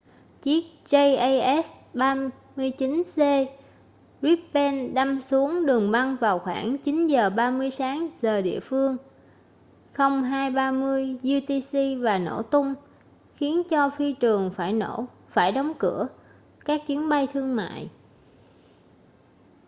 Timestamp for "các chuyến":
16.65-17.09